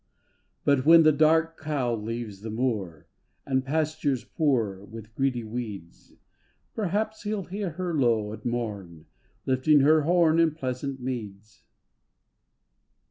[0.65, 3.05] But when the Dark Cow leaves the moor,
[3.45, 6.13] And pastures poor with greedy weeds,
[6.73, 9.05] Perhaps he'll hear her low at morn
[9.45, 11.65] Lifting her horn in pleasant meads.